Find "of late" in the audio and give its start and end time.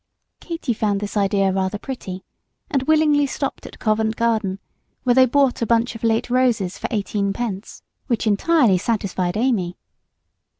5.93-6.27